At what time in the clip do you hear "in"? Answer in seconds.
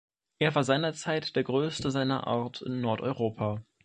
2.63-2.81